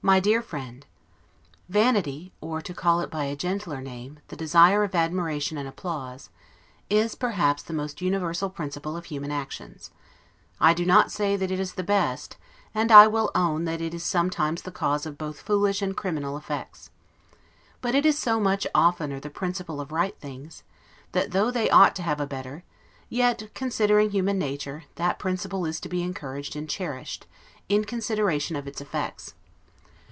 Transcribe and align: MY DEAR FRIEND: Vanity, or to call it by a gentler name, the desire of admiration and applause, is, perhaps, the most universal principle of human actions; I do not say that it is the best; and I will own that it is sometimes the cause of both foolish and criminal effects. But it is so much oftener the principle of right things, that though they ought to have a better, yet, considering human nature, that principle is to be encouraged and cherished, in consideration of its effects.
MY 0.00 0.20
DEAR 0.20 0.40
FRIEND: 0.40 0.86
Vanity, 1.68 2.32
or 2.40 2.62
to 2.62 2.72
call 2.72 3.00
it 3.00 3.10
by 3.10 3.24
a 3.24 3.36
gentler 3.36 3.82
name, 3.82 4.20
the 4.28 4.36
desire 4.36 4.82
of 4.82 4.94
admiration 4.94 5.58
and 5.58 5.68
applause, 5.68 6.30
is, 6.88 7.14
perhaps, 7.14 7.62
the 7.62 7.74
most 7.74 8.00
universal 8.00 8.48
principle 8.48 8.96
of 8.96 9.06
human 9.06 9.30
actions; 9.30 9.90
I 10.60 10.72
do 10.72 10.86
not 10.86 11.12
say 11.12 11.36
that 11.36 11.50
it 11.50 11.60
is 11.60 11.74
the 11.74 11.82
best; 11.82 12.38
and 12.74 12.90
I 12.90 13.06
will 13.06 13.30
own 13.34 13.66
that 13.66 13.82
it 13.82 13.92
is 13.92 14.02
sometimes 14.02 14.62
the 14.62 14.70
cause 14.72 15.04
of 15.04 15.18
both 15.18 15.42
foolish 15.42 15.82
and 15.82 15.94
criminal 15.94 16.38
effects. 16.38 16.88
But 17.82 17.94
it 17.94 18.06
is 18.06 18.16
so 18.18 18.40
much 18.40 18.66
oftener 18.74 19.20
the 19.20 19.28
principle 19.28 19.78
of 19.78 19.92
right 19.92 20.18
things, 20.18 20.62
that 21.12 21.32
though 21.32 21.50
they 21.50 21.68
ought 21.68 21.94
to 21.96 22.02
have 22.02 22.20
a 22.20 22.26
better, 22.26 22.64
yet, 23.10 23.50
considering 23.52 24.10
human 24.12 24.38
nature, 24.38 24.84
that 24.94 25.18
principle 25.18 25.66
is 25.66 25.78
to 25.80 25.88
be 25.88 26.02
encouraged 26.02 26.56
and 26.56 26.66
cherished, 26.70 27.26
in 27.68 27.84
consideration 27.84 28.56
of 28.56 28.66
its 28.66 28.80
effects. 28.80 29.34